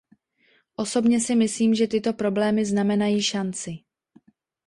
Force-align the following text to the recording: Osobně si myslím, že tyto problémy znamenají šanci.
Osobně 0.75 1.19
si 1.19 1.35
myslím, 1.35 1.75
že 1.75 1.87
tyto 1.87 2.13
problémy 2.13 2.65
znamenají 2.65 3.21
šanci. 3.21 3.79